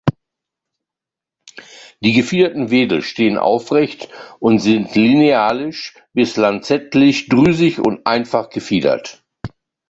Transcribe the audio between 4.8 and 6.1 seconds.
linealisch